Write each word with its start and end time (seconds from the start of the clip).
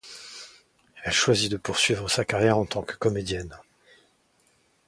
Elle 1.03 1.13
choisit 1.13 1.51
de 1.51 1.57
poursuivre 1.57 2.09
sa 2.09 2.25
carrière 2.25 2.57
en 2.57 2.65
tant 2.65 2.81
que 2.81 2.95
comédienne. 2.95 3.55